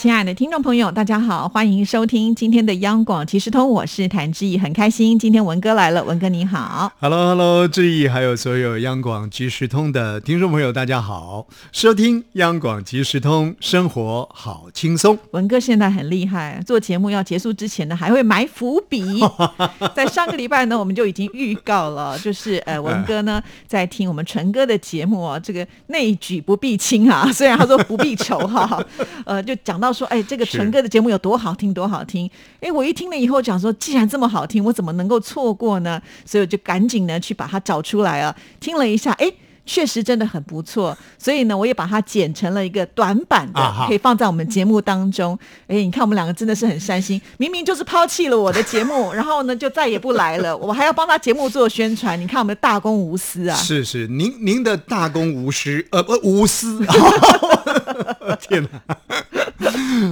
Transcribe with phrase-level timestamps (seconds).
[0.00, 15.18] 亲爱的听众朋友，大家好，欢迎收听今天的央广即时通，我是谭志毅，很开心今天文哥来了，文哥你好，Hello Hello，志毅还有所有央广即时通的听众朋友，大家好，收听央广即时通，生活好轻松。
[15.32, 19.22] 文哥现在很厉害，做节目要结束之前呢，还会埋伏笔。
[19.94, 28.82] 在上个礼拜呢，我们就已经预告了， 就是呃，文哥呢在听我们纯哥的节目啊，这个内举不避亲啊，虽然他说不避仇哈，
[29.26, 29.89] 呃，就讲到。
[29.92, 32.30] 说哎，这个陈哥的节目有多好听，多好听！
[32.60, 36.00] 哎，我一听了以后讲说，既然这么好听，我怎么能够错过呢？
[36.24, 39.32] 所以我就赶紧呢去把它找出来啊，听了一下，哎。
[39.70, 45.38] 确实真的很不错，所以呢，我也把它剪成了一个短版的，可以放在我们节目当中。
[45.68, 52.20] 哎，你看我们两个真的是很善心，明明就是抛弃了我的节目， 然后呢就再也不来了，我还要帮他节目做宣传。
[52.20, 53.54] 你看我们的大公无私啊！
[53.54, 56.84] 是是，您您的大公无私，呃不无私。
[58.42, 58.96] 天哪，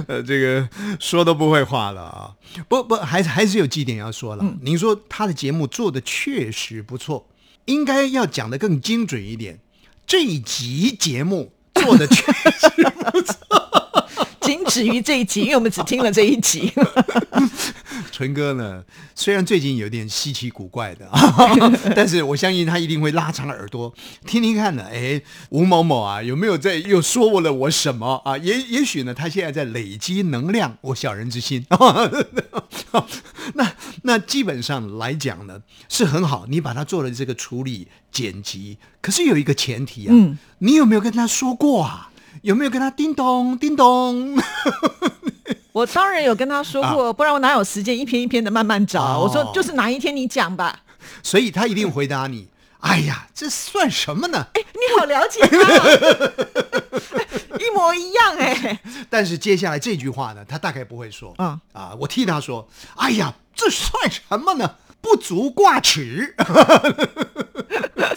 [0.07, 0.69] 呃这个
[1.01, 2.31] 说都不会话了啊！
[2.69, 4.45] 不不，还是还是有几点要说了。
[4.61, 7.25] 您说他的节目做的确实不错。
[7.69, 9.59] 应该要讲的更精准一点，
[10.07, 13.35] 这一集节目做的确实不错，
[14.41, 16.73] 仅止于这一集，因为我们只听了这一集。
[18.11, 18.83] 纯哥呢，
[19.15, 21.07] 虽然最近有点稀奇古怪的，
[21.95, 23.93] 但是我相信他一定会拉长耳朵
[24.25, 24.83] 听听看呢。
[24.91, 28.35] 哎，吴某某啊，有没有在又说了我什么啊？
[28.39, 31.65] 也也许呢，他现在在累积能量，我小人之心。
[33.53, 36.45] 那那基本上来讲呢，是很好。
[36.47, 40.13] 你把它做了这个处理剪辑，可是有一个前提啊，
[40.59, 42.11] 你有没有跟他说过啊？
[42.43, 44.37] 有没有跟他叮咚叮咚？
[45.73, 49.19] 我当然有跟他说过，不然我哪有时间一篇一篇的慢慢找？
[49.19, 50.81] 我说就是哪一天你讲吧。
[51.23, 52.47] 所以他一定回答你
[52.81, 55.57] ：“哎呀，这算什么呢？”哎，你好了解他，
[57.59, 58.79] 一模一样哎。
[59.09, 61.33] 但是接下来这句话呢，他大概不会说。
[61.37, 66.35] 嗯啊，我替他说：“哎呀，这算什么呢？”不足挂齿，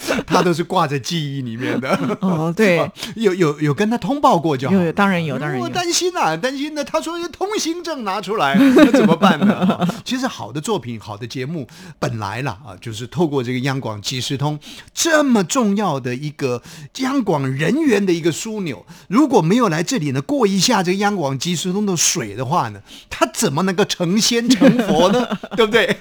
[0.25, 2.17] 他都是挂在记忆里面的。
[2.21, 4.75] 哦，对， 有有有跟他通报过就好。
[4.75, 5.63] 有，当然有，当然有。
[5.63, 6.83] 我担心啊，担心呢。
[6.83, 9.87] 他说通行证拿出来， 那怎么办呢？
[10.03, 11.67] 其实好的作品、好的节目，
[11.99, 14.59] 本来啦啊，就是透过这个央广即时通
[14.93, 16.61] 这么重要的一个
[16.97, 25.27] 央广人员的一个枢纽，如果没有来这里呢，过一下这个央广即时通的水的话呢，他怎么能够成仙成佛呢？
[25.55, 25.97] 对不对？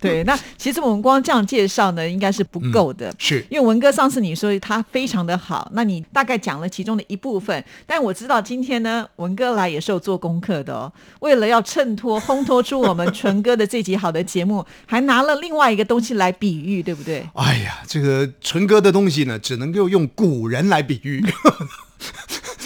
[0.00, 3.14] 对，那其实我们光这样介绍呢，应该是不够的。
[3.18, 7.64] 是因为文哥上次你说他非常的好，那你大概讲了其中的一部分。
[7.86, 10.92] 但我知道今天呢，文哥来也是有做功课的哦。
[11.20, 17.26] 为了要衬托、烘托出我们纯哥的这集好的节目，还拿了另外一个东西来比喻，对不对？
[17.34, 21.24] 哎呀，这个纯哥的东西呢，只能够用古人来比喻。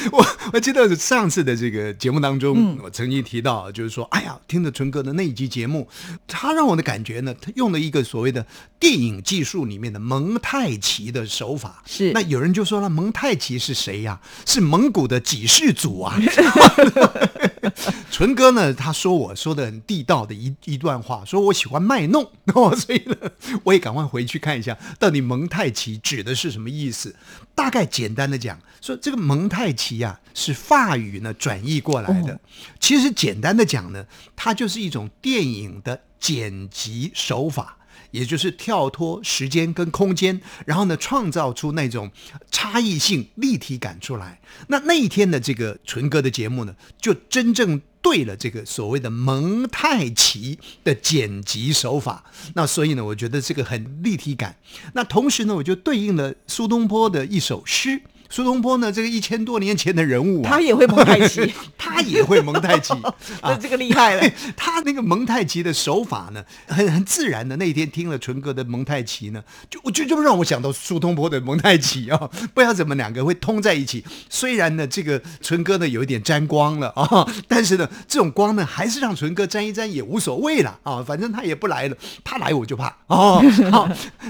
[0.11, 5.89] 我我记得上次的这个节目当中，我曾经提到，就是说，哎呀，听着纯哥的那一集节目，
[6.27, 8.47] 他让我的感觉呢，他用了一个所谓的
[8.81, 11.83] 电影技术里面的蒙太奇的手法。
[11.87, 14.21] 是，那有人就说了，蒙太奇是谁呀？
[14.47, 16.19] 是蒙古的几世祖啊。
[18.11, 23.17] 纯哥呢，他说我说的很地道的一一段话，说我喜欢卖弄，哦所以呢，
[23.65, 27.15] 我也赶快回去看一下，到底蒙太奇指的是什么意思。
[27.55, 32.41] 大概简单的讲，说这个蒙太奇呀是法语呢转译过来的。
[32.81, 37.77] 其实简单的讲呢，它就是一种电影的剪辑手法，
[38.11, 42.11] 也就是跳脱时间跟空间，然后呢创造出那种
[42.51, 44.41] 差异性、立体感出来。
[44.69, 52.25] 那那一天的这个纯哥的节目呢，就真正对了这个所谓的蒙太奇的剪辑手法。
[52.55, 54.57] 那所以呢，我觉得这个很立体感。
[54.95, 58.03] 那同时呢，我就对应了苏东坡的一首诗。
[58.33, 62.95] 苏东坡呢，这个一千多年前的人物，他也会蒙太奇， 他也会蒙太奇，
[63.43, 64.23] 啊，这个厉害了。
[64.57, 67.55] 他那个蒙太奇的手法呢，很很自然的。
[67.59, 72.17] 那天听了纯哥的蒙太奇呢，就我就就让我想到苏东坡的蒙太奇啊，
[72.55, 74.03] 不知道怎么两个会通在一起。
[74.31, 83.45] 虽然呢，这个纯哥呢有一点沾光了啊，但是呢，这种光呢还是让纯哥沾一沾也无所谓了啊，反正他也不来了，他来我就怕哦。
[83.71, 83.87] 好，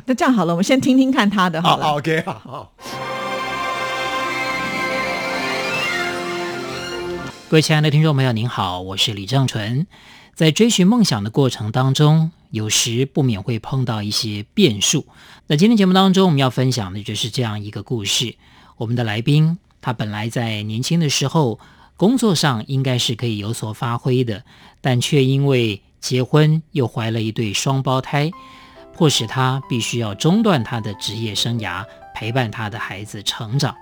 [0.07, 1.87] 那这样好了，我们先听听看他的好了。
[1.93, 2.73] OK，好。
[7.53, 9.87] 各位亲爱的听众朋友，您好，我是李正纯。
[10.35, 15.05] 在追寻梦想的过程当中，有时不免会碰到一些变数。
[15.49, 18.37] 那今天节目当中，我们要分享的就是这样一个故事。
[18.79, 21.61] 我们的来宾他本来在年轻的时候
[21.99, 24.45] 工作上应该是可以有所发挥的，
[24.81, 28.31] 但却因为结婚又怀了一对双胞胎，
[28.97, 31.85] 迫使他必须要中断他的职业生涯，
[32.15, 33.77] 陪伴他的孩子成长。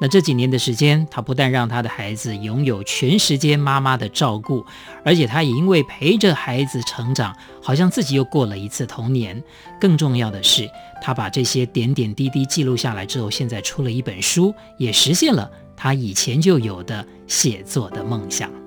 [0.00, 4.64] 那这几年的时间，他不但让他的孩子拥有全时间妈妈的照顾，
[5.04, 9.42] 而且他也因为陪着孩子成长，好像自己又过了一次童年。
[9.78, 10.68] 更重要的是，
[11.02, 18.59] 他把这些点点滴滴记录下来之后，现在出了一本书，也实现了他以前就有的写作的梦想。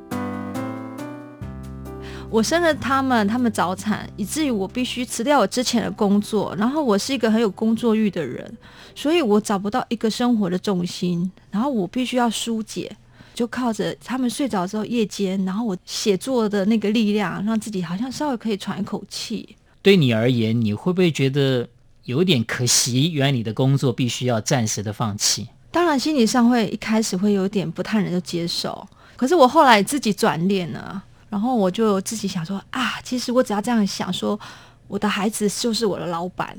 [2.33, 6.55] 我生了他们，他们早产，以至于我必须辞掉我之前的工作。
[6.57, 8.51] 然后我是一个很有工作欲的人，
[8.95, 11.31] 所以我找不到一个生活的重心。
[11.51, 12.91] 然后我必须要疏解，
[13.35, 19.55] 就靠着他们睡着之后夜间，然后我写作的那个力量，让自己好像稍微可以喘一口气。
[19.83, 21.69] 对你而言，你会不会觉得
[22.05, 23.11] 有点可惜？
[23.11, 25.49] 原来你的工作必须要暂时的放弃。
[25.69, 31.03] 当然，心理上会一开始会有点不太能够接受，可是我后来自己转念了。
[31.33, 34.39] 然后我就自己想说啊，其实我只要这样想说，
[34.87, 36.55] 我的孩子就是我的老板，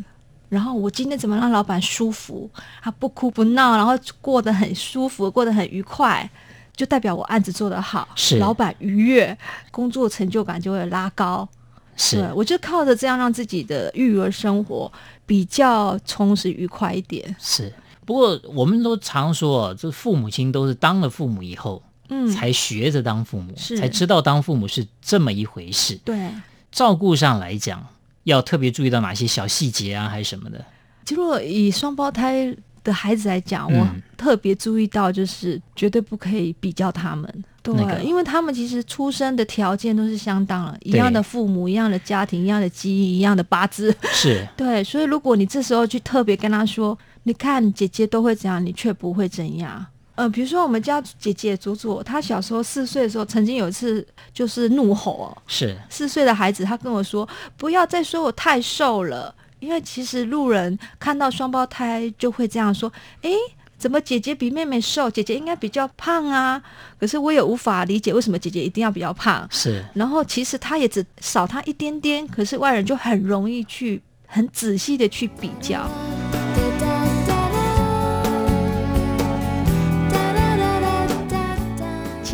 [0.49, 2.51] 然后我今天怎么让老板舒服，
[2.83, 6.29] 他不哭不闹，然后过得很舒服，过得很愉快，
[6.75, 9.39] 就代表我案子做得好，是老板愉悦，
[9.71, 11.49] 工作成就感就会拉高。
[11.95, 14.91] 是，我就靠着这样让自己的育儿生活
[15.25, 17.37] 比较充实愉快一点。
[17.39, 17.73] 是。
[18.05, 21.81] 不过我们都常说，这父母亲都是当了父母以后。
[22.09, 25.99] 嗯，才学着当父母，是才知道当父母是这么一回事。
[26.05, 26.31] 对，
[26.71, 27.87] 照顾上来讲，
[28.25, 30.65] 要特别注意到哪些小细节啊，还是什么的？
[31.09, 37.45] 如果以双胞胎的孩子来讲，嗯我特别注意到，就是绝对不可以比较他们。
[37.63, 43.95] 对，那个因为他们其实出生的条件都是相当了，一样的父母，一样的家庭，一样的基因，一样的八字。
[44.13, 49.87] 是 对，所以如果你这时候去特别跟他说，你看姐姐都会怎样，你却不会怎样。
[50.17, 57.29] 呃，比如说我们家姐姐祖祖，她小时候四岁的时候，曾经有一次就是怒吼哦，是四岁的孩子，她跟我说
[57.59, 63.35] ：“不要再说我太瘦了，因为其实路人看到双胞胎就会这样说：‘诶，
[63.77, 65.11] 怎么姐姐比妹妹瘦？
[65.11, 66.63] 姐姐应该比较胖啊。’
[67.01, 69.47] 可是我也无法理解为什么姐姐一定要比较胖。
[69.51, 75.91] 是，然后其实她也只少她一点点，可是外人就很容易去很仔细的去比较。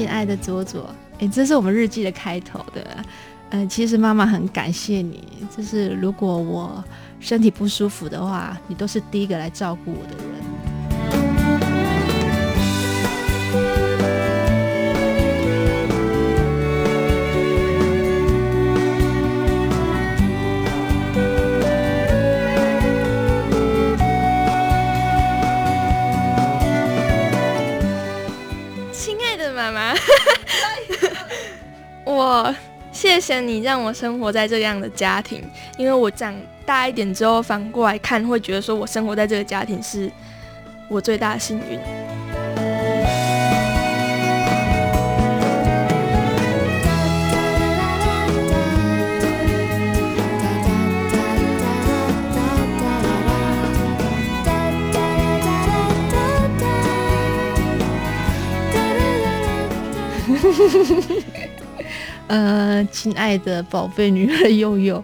[0.01, 0.89] 亲爱的佐佐，
[1.19, 3.05] 诶，这是我们日记的开头的。
[3.51, 6.83] 嗯、其实妈妈很感谢你，就是如果我
[7.19, 10.50] 身体不舒服的话，你都是第一个来照顾我的人。
[32.05, 32.55] 我
[32.93, 35.43] 谢谢你让我生活在这样的家庭，
[35.77, 36.35] 因为我长
[36.67, 40.11] 大一点之后反过来看，会觉得说我生活在这个家庭是
[40.89, 41.79] 我最大的幸运。
[62.29, 65.03] 呃，亲爱的宝贝女儿悠悠，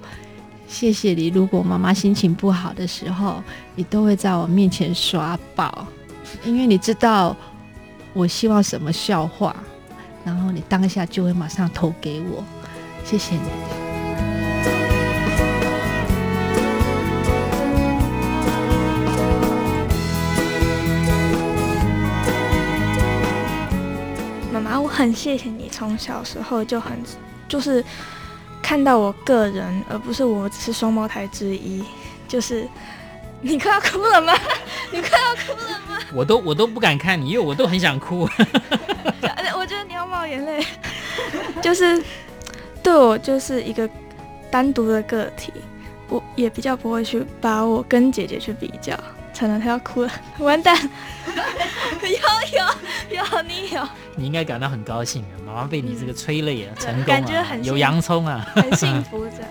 [0.69, 1.29] 谢谢你。
[1.29, 3.43] 如果妈妈心情不好的时候，
[3.75, 5.87] 你都会在我面前耍宝，
[6.45, 7.37] 因为你知道
[8.13, 9.57] 我希望什么笑话，
[10.25, 12.45] 然后你当下就会马上投给我。
[13.05, 13.86] 谢谢你。
[24.97, 26.99] 很谢谢你从小时候就很
[27.47, 27.85] 就是
[28.63, 31.85] 看到我个人，而不是我只是双胞胎之一。
[32.27, 32.67] 就是
[33.43, 34.33] 你快要哭了吗？
[34.91, 35.99] 你快要哭了吗？
[36.15, 38.21] 我都我都不敢看你，因为我都很想哭。
[39.55, 40.65] 我觉得你要冒眼泪。
[41.61, 42.03] 就是
[42.83, 43.89] 对我就是一个
[44.51, 45.53] 单独的个体，
[46.09, 48.99] 我也比较不会去把我跟姐姐去比较。
[49.37, 50.75] 惨了，他要哭了， 完蛋！
[52.01, 52.19] 有有
[53.19, 58.47] 有，你有，你应该感到很高兴啊，妈妈被你这个催泪啊，成功感觉很，有洋葱啊。
[58.55, 59.33] 很幸福着。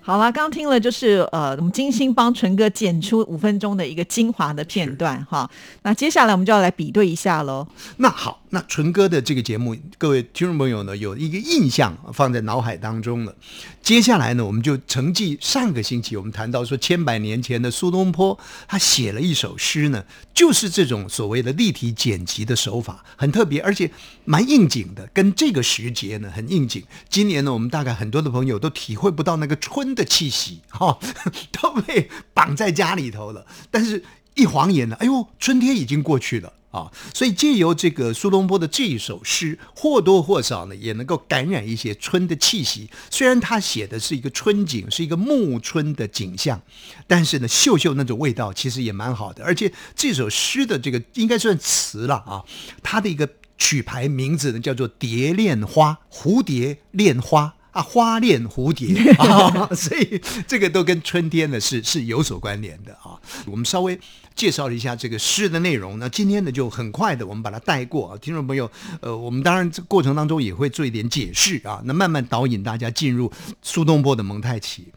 [0.00, 5.50] 好啦，刚听了就是呃，我们精心帮纯哥剪出五分钟的一个精华的片段哈。
[5.82, 7.66] 那接下来我们就要来比对一下喽。
[7.96, 13.32] 那好，那纯哥的这个节目，各位听众朋友呢，有一个印象放在脑海当中了。
[13.80, 20.04] 接下来呢，我们就承继上个星期我们谈到说，千百年前的苏东坡，他写了一首诗呢，
[20.34, 23.88] 就是这种所谓的立体剪辑的手法，很特别，而且
[24.24, 26.82] 蛮应景的，跟这个时节呢很应景。
[27.08, 30.98] 今年呢，我们大概很多的朋友都体会不到那个春的气息，哈、
[31.52, 33.46] 都被绑在家里头了。
[33.70, 34.02] 但是，
[34.34, 36.54] 一晃眼呢，哎呦，春天已经过去了。
[36.70, 42.88] 啊，所以借由这个苏东坡的这一首诗，或多或少呢，也能够感染一些春的气息。
[43.10, 46.62] 虽然他写的是一个春景，是一个暮春的景象，
[47.06, 49.44] 但是呢，嗅嗅那种味道，其实也蛮好的。
[49.44, 52.44] 而且这首诗的这个应该算词了啊，
[52.82, 57.54] 它的一个曲牌名字呢叫做《蝶恋花》，蝴蝶恋花。
[57.72, 63.20] 啊，花恋蝴蝶 啊，所以这个都跟春天呢是是有所关联的啊。
[63.46, 63.98] 我们稍微
[64.34, 68.18] 介绍了一下这个诗的内容，那今天呢就很快的我们把它带过啊。
[68.18, 73.30] 听众朋友，呃，我们当然这过程当中也会做一点解释啊，那慢慢导引大家进入
[73.62, 74.88] 苏东坡的蒙太奇。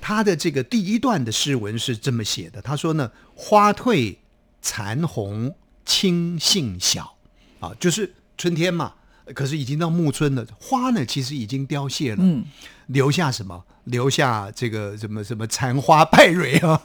[0.00, 4.16] 他的这个第一段的诗文是这么写的，他说呢：“花褪
[4.60, 7.14] 残红青杏小，
[7.60, 8.94] 啊，就是春天嘛。”
[9.34, 12.44] 可是已经到暮春了，花呢其实已经凋谢了，嗯，
[12.86, 13.64] 留下什么？
[13.84, 16.80] 留下这个什么什么残花败蕊啊，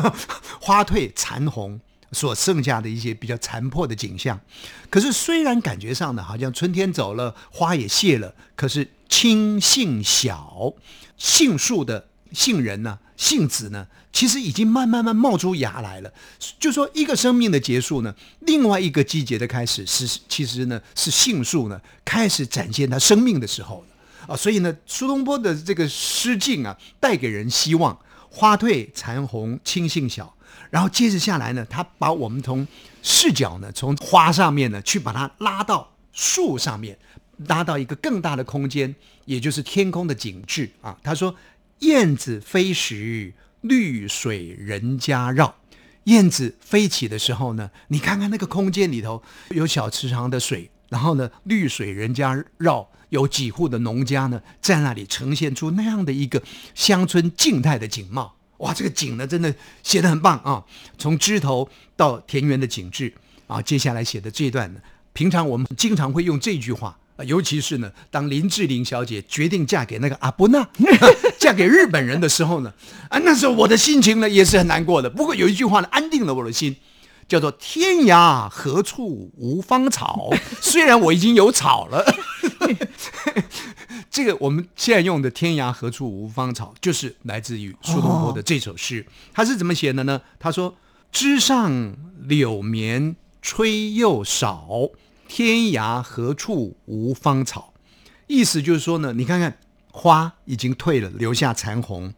[0.60, 1.80] 花褪残红，
[2.12, 4.38] 所剩下的一些比较残破的景象。
[4.90, 10.74] 可是虽然感觉上呢，好像春天走了，花也谢了，可是青杏小，
[11.16, 16.12] 杏树的杏仁呢，杏子呢，其实已经慢慢慢冒出芽来了。
[16.58, 24.36] 就说一个生命的结束呢，另外一个季节的开始是，其实呢是杏树呢开始展现它生命的时候了啊。
[24.36, 27.98] 所以呢，苏东坡的这个诗境啊，带给人希望。
[28.34, 30.34] 花褪残红青杏小，
[30.70, 32.66] 然后接着下来呢，他把我们从
[33.02, 36.96] 视角呢，从花上面呢，去把它拉到树上面，
[37.48, 38.94] 拉到一个更大的空间，
[39.26, 40.96] 也就是天空的景致啊。
[41.02, 41.34] 他说
[41.82, 45.54] ：“燕子飞时，绿水人家绕。”
[46.04, 52.88] 燕子飞起的时候呢，你看看那个空间里头有小池塘的水，然后呢，绿水人家绕。
[53.10, 56.42] 有几户的农家呢，在那里呈现出那样的一个
[56.74, 58.34] 乡村静态的景貌。
[58.56, 60.64] 哇，这个景呢，真的写得很棒啊！
[60.96, 63.12] 从枝头到田园的景致
[63.46, 64.80] 啊，接下来写的这段呢，
[65.12, 70.68] 平常我们经常会用这句话，尤其是呢，当林志玲小姐决定嫁给那个阿布纳，
[71.38, 72.72] 嫁给日本人的时候呢，
[73.08, 75.08] 啊，那时候我的心情呢也是很难过的。
[75.08, 76.76] 不过有一句话呢，安定了我的心。
[77.28, 80.28] 叫做天涯何处无芳草，
[80.60, 82.04] 虽然我已经有草了，
[84.10, 89.06] 这个我们现在用的“天涯何处无芳草”就是来自于苏东坡的这首诗。
[89.32, 90.20] 他是怎么写的呢？
[90.38, 90.76] 他说
[91.10, 94.68] ：“枝上柳绵吹又少，
[95.34, 97.72] 天涯何处无芳草。”
[98.28, 99.56] 意思就是说呢，你看看
[99.90, 102.12] 花已经退了，留下残红，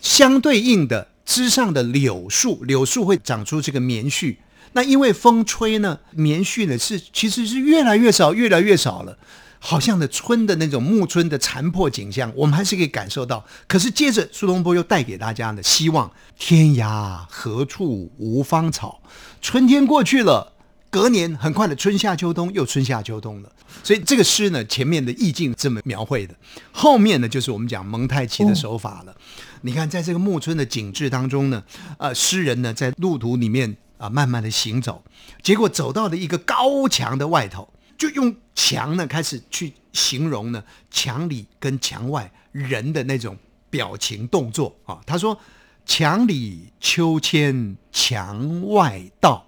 [0.00, 1.08] 相对应的。
[1.26, 4.36] 枝上的柳树，柳树会长出这个棉絮。
[4.74, 9.18] 那因为风吹呢，棉絮呢是其实是越来越少，越来越少了。
[9.58, 13.44] 好像的春的那种暮春的残破景象，我们还是可以感受到。
[13.66, 19.00] 可是接着苏东坡又带给大家的希望：天涯何处无芳草？
[19.40, 20.53] 春天过去了。
[20.94, 23.50] 隔年很快的春夏秋冬又春夏秋冬了，
[23.82, 26.32] 所以这个诗呢，前面的意境这么描绘的，
[26.70, 29.12] 后面呢就是我们讲蒙太奇的手法了。
[29.62, 31.64] 你看，在这个暮春的景致当中呢，
[31.98, 35.02] 呃，诗人呢在路途里面啊慢慢的行走，
[35.42, 43.36] 结果走到了一个高墙的外头，就用墙呢开始去形容呢墙里跟墙外人的那种
[43.68, 45.00] 表情动作啊。
[45.04, 45.36] 他说
[45.84, 49.44] ：“墙里秋千墙外道。”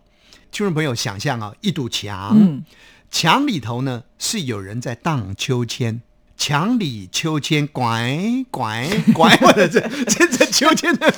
[0.56, 2.62] 听众朋友，想象啊，一堵墙，
[3.10, 6.00] 墙里头呢是有人在荡秋千，
[6.34, 11.12] 墙里秋千拐拐拐，我的这这这秋千的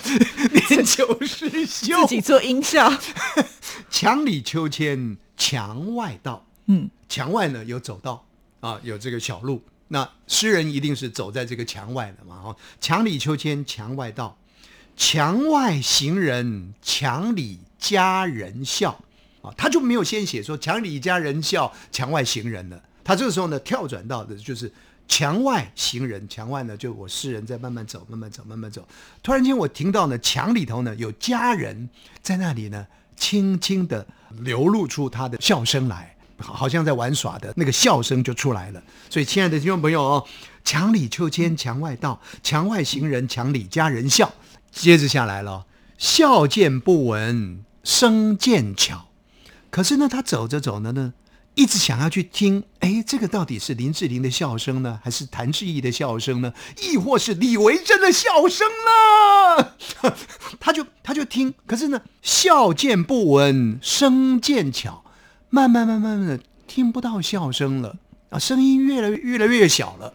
[0.68, 2.92] 练球师秀，自己做音效。
[3.88, 8.26] 墙里秋千墙外道，嗯，墙外呢有走道
[8.58, 14.36] 啊，有这个小路，那诗人一定是走在这个墙外的嘛，哦，墙里秋千墙外道，
[14.96, 19.00] 墙外行人墙里佳人笑。
[19.42, 22.82] 啊，他就没有先写说墙里佳人笑，墙外行人了。
[23.04, 24.70] 他这个时候呢，跳转到的就是
[25.06, 28.86] 墙外行人，墙外呢就我诗人在慢慢走，慢慢走，慢慢走。
[29.22, 31.88] 突然间我听到呢，墙里头呢有佳人
[32.20, 34.06] 在那里呢，轻轻的
[34.40, 38.82] 流露出他的笑声来，好像在玩耍的那个笑声就出来了。
[39.08, 40.26] 所以，亲爱的听众朋友哦，
[40.62, 44.30] 墙里秋千墙外道，墙外行人墙里佳人笑。
[44.70, 45.64] 接着下来了，
[45.96, 49.07] 笑渐不闻声渐巧。
[49.70, 51.12] 可是呢，他走着走着呢，
[51.54, 59.74] 一直想要去听，哎，这个到底是林志玲的笑声呢，还是谭志毅的笑声呢，亦或是李维珍的笑声呢？
[60.60, 65.04] 他就他就听，可是呢，笑渐不闻，声渐巧，
[65.50, 67.96] 慢慢慢慢慢的听不到笑声了
[68.30, 70.14] 啊，声音越来越越来越小了。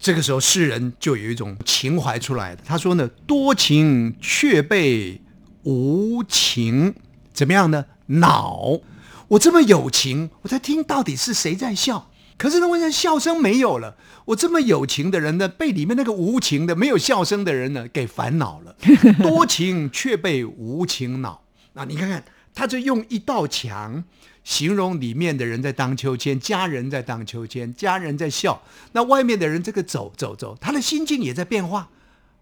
[0.00, 2.60] 这个时候，诗人就有一种情怀出来了。
[2.64, 5.20] 他说呢：“多情却被
[5.62, 6.92] 无情，
[7.32, 7.84] 怎么样呢？
[8.20, 8.80] 恼。
[9.28, 12.10] 我这么有情，我在听到底是谁在笑？
[12.36, 13.96] 可是呢，我现笑声没有了。
[14.26, 18.74] 我这么有情的人呢，被里面那个无情的、没有笑声的人呢给烦恼了。
[19.22, 21.42] 多情却被无情恼。
[21.74, 24.04] 那你看看，他就用一道墙。”
[24.44, 28.60] 形容里面的人在荡秋千，家人在荡秋千，家人在笑。
[28.90, 31.88] 那外面的人这个走走走，他的心境也在变化。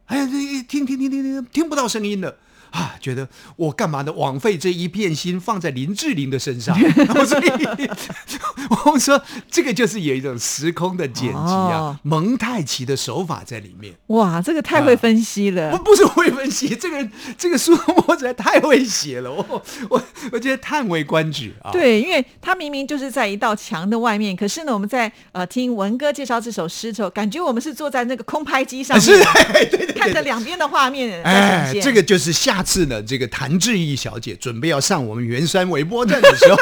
[0.07, 2.39] 哎呀，这听听听听听，听不到声音了。
[2.71, 4.13] 啊，觉得我干嘛呢？
[4.13, 6.79] 枉费这一片心放在林志玲的身上，
[7.27, 7.91] 所以
[8.85, 13.95] 我说这个就是有一种时空的剪辑啊，蒙太奇的手法在里面。
[14.09, 15.77] 哇，这个太会分析了。
[15.77, 21.73] 不不是会分析，这个这个苏东坡实在太会写了，我我我觉得叹为观止啊。
[21.73, 31.21] 对，因为他明明就是在一道墙的外面，可是呢，我们在呃听文哥介绍这首诗的时候，感觉我们是坐在那个空拍机上面，是，对对对，看着两边的画面。
[31.25, 32.60] 哎，这个就是下。
[32.61, 36.57] 下次呢，这个谭志毅小姐准备要上我们圆山微波站的时候，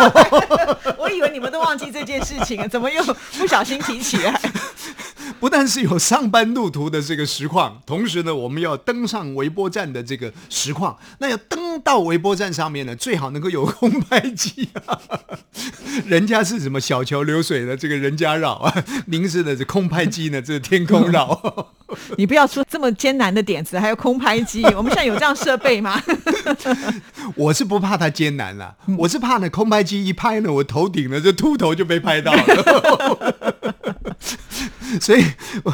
[0.96, 3.02] 我以为你们都忘记这件事情了，怎么又
[3.36, 4.40] 不小心提起来？
[5.40, 10.96] 不但是有上班路途的这个实况，同时呢，我们要登上微波站的这个实况。
[11.18, 14.98] 那要登到微波站上面呢，最好能够有空拍机啊。
[16.06, 21.68] 人家是什么小桥流水的这个人家绕啊， 您是的这空拍机呢，这是天空绕。
[22.18, 26.02] 你不要出这么艰难的点子，还有空拍机，我们现在有这样设备吗？
[27.34, 33.74] 我是不怕它艰难了，我是怕呢空拍机一拍呢，我头顶呢这秃头就被拍到了。
[35.00, 35.24] 所以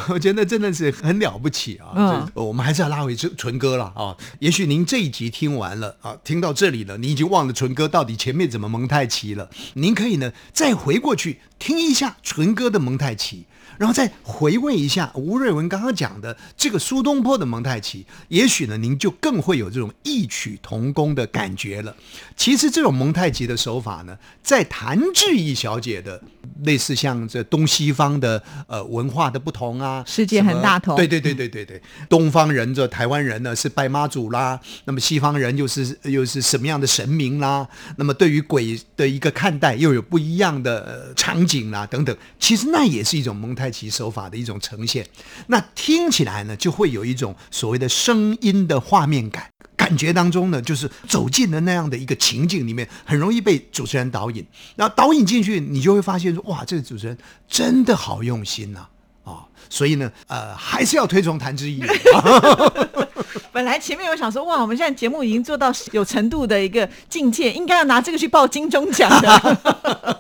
[0.09, 1.93] 我觉得真的是很了不起啊！
[1.95, 4.17] 嗯，我们还是要拉回纯纯哥了啊。
[4.39, 9.49] 也许您这一集听完了啊，听到这里了，你已经忘了纯哥到底前面怎么蒙太奇了。
[9.75, 13.47] 您可以呢再回过去听一下纯哥的蒙太奇。
[13.79, 21.95] 然后再回味一下吴瑞文刚刚讲的这个苏东坡的蒙太奇，也许呢，您就更会有这种异曲同工的感觉了。
[22.37, 26.23] 其实这种蒙太奇的手法呢，在谭志毅小姐的
[26.63, 30.95] 类似像这东西方的呃文化的不同啊，世界很大同。
[30.95, 37.67] 对对对对对对，东方人这台湾人呢是拜妈祖啦，那么西方人又是又是什么样的神明啦？
[37.97, 43.64] 那么对于鬼的一个看待又有不一样的场景啦等等，其实那也是一种蒙太。
[43.65, 45.07] 太极手法的一种呈现，
[45.47, 54.45] 那听起来呢，就会有一种所谓的声音的画面感，感觉当中呢，就是走进了那样的一个情境里面，很容易被主持人导引。
[54.77, 57.17] 然后导引进去，你就会发现说，哇，这个主持人
[57.49, 58.87] 真的好用心呐，
[59.25, 61.83] 啊，所以呢，呃，还是要推崇谭志毅。
[63.51, 70.14] 本来前面我想说，哇，我们现在节目已经做到有程度的一个境界，应该要拿这个去报金钟奖的。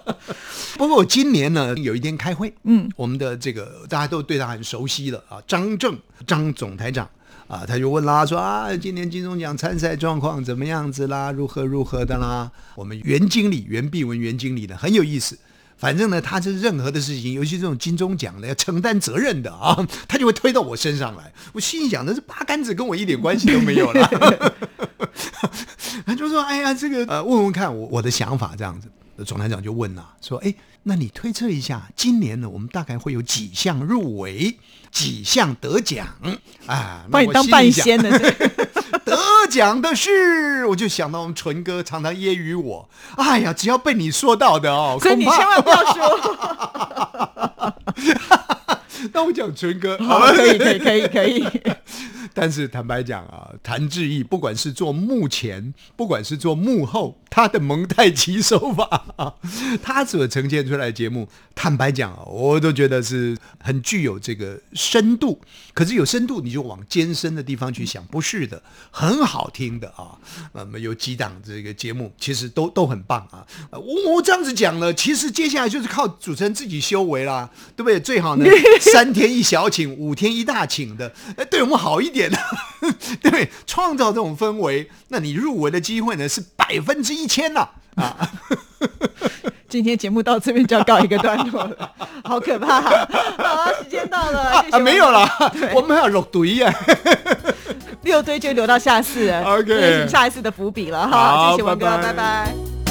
[0.76, 7.08] 不过我今年呢，有一天开会，嗯，我们的这个大家都对他很熟悉了啊，张正张总台长
[7.46, 12.50] 啊，他就问啦，说啊，今年金钟奖参赛状况怎么样子啦，如何如何的啦？
[12.74, 15.38] 我们袁经理袁碧文袁经理呢很有意思，
[15.76, 21.32] 反正呢，他是任何的事情，尤其这种金钟奖的要承担责任的啊， 他就会推到我身上来。
[21.52, 24.52] 我心想的是八竿子跟我一点关系都没有了，
[26.04, 28.88] 他就说，哎呀，这个呃，问问看我我的想法这样子。
[29.24, 34.57] 总台长就问了，说：“哎，那你推测一下，今年呢，我们大概会有几项入围，
[34.90, 36.07] 几项得奖
[36.66, 37.05] 啊？
[37.11, 38.11] 把你当半仙呢？
[39.05, 39.16] 得
[39.50, 47.74] 奖的是，我就想到我们纯哥常常揶揄我，哎呀，只要被你说到的哦， 所以你千万不要说。
[49.12, 51.46] 那我讲纯哥，好，可以，可以，可以，可以。”
[52.34, 59.34] 但是坦白讲啊，谭志毅不管是做幕前，不管是做幕后，他的蒙太奇手法啊，
[59.80, 65.40] 他所呈现出来的节目，坦白讲啊，我都觉得是很具有这个深度。
[65.72, 70.18] 可是有深度，你就往艰深的地方去想，不是的，很好听的啊。
[70.54, 73.46] 那么有几档这个节目，其实都都很棒啊。
[73.70, 78.00] 我我这样子讲了，其实接下来就是靠主持人自己修为啦，对不对？
[78.00, 78.44] 最好呢，
[78.80, 82.23] 三天一小请，五天一大请的，哎对我们好一点。
[83.22, 87.68] 对，创造这种氛围，那你入围的机会呢是百分之一千呐。
[87.96, 88.16] 啊！
[89.70, 91.90] 今天节目到这边就要告一个段落了，
[92.24, 92.80] 好可怕！
[92.80, 95.28] 好，时间到了啊，没有了，
[95.74, 96.74] 我们还要六堆呀，
[98.02, 102.83] 六堆就留到下次，OK，下一次的伏笔了哈，谢谢文哥，拜拜。